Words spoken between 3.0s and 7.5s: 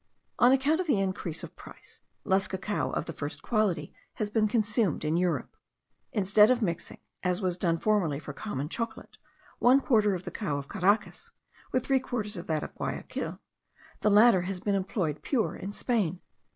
the first quality has been consumed in Europe. Instead of mixing, as